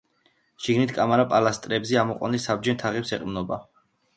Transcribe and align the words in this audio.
შიგნით 0.63 0.93
კამარა 0.95 1.25
პილასტრებზე 1.35 1.99
ამოყვანილ 2.07 2.43
საბჯენ 2.47 2.81
თაღებს 2.85 3.17
ეყრდნობა. 3.19 3.61